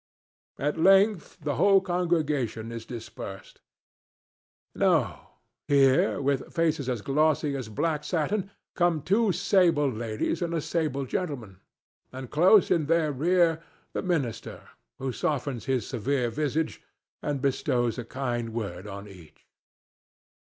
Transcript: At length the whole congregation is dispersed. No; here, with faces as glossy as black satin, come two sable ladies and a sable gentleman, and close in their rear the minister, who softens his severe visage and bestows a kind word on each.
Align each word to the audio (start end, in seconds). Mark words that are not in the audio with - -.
At 0.57 0.79
length 0.79 1.37
the 1.41 1.57
whole 1.57 1.79
congregation 1.79 2.71
is 2.71 2.87
dispersed. 2.87 3.61
No; 4.73 5.29
here, 5.67 6.19
with 6.19 6.51
faces 6.51 6.89
as 6.89 7.03
glossy 7.03 7.55
as 7.55 7.69
black 7.69 8.03
satin, 8.03 8.49
come 8.75 9.03
two 9.03 9.31
sable 9.31 9.87
ladies 9.91 10.41
and 10.41 10.55
a 10.55 10.59
sable 10.61 11.05
gentleman, 11.05 11.59
and 12.11 12.31
close 12.31 12.71
in 12.71 12.87
their 12.87 13.11
rear 13.11 13.61
the 13.93 14.01
minister, 14.01 14.69
who 14.97 15.11
softens 15.11 15.65
his 15.65 15.85
severe 15.85 16.31
visage 16.31 16.81
and 17.21 17.39
bestows 17.39 17.99
a 17.99 18.03
kind 18.03 18.53
word 18.55 18.87
on 18.87 19.07
each. 19.07 19.45